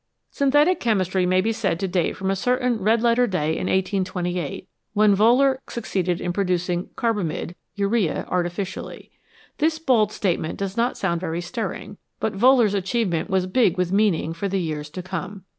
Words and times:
Synthetic 0.31 0.79
chemistry 0.79 1.27
may 1.27 1.41
be 1.41 1.51
said 1.51 1.79
to 1.79 1.87
date 1.87 2.17
from 2.17 2.31
a 2.31 2.35
certain 2.35 2.81
red 2.81 3.03
letter 3.03 3.27
day 3.27 3.51
in 3.51 3.67
1828, 3.67 4.67
when 4.93 5.15
Wohler 5.15 5.59
succeeded 5.69 6.19
in 6.19 6.33
pro 6.33 6.43
ducing 6.43 6.87
carbamide 6.95 7.53
(urea) 7.75 8.25
artificially. 8.27 9.11
This 9.59 9.77
bald 9.77 10.11
statement 10.11 10.57
does 10.57 10.75
not 10.75 10.97
sound 10.97 11.21
very 11.21 11.39
stirring, 11.39 11.97
but 12.19 12.33
Wohler's 12.33 12.73
achievement 12.73 13.29
was 13.29 13.45
big 13.45 13.77
with 13.77 13.91
meaning 13.91 14.33
for 14.33 14.47
the 14.49 14.59
years 14.59 14.89
to 14.89 15.03
come. 15.03 15.43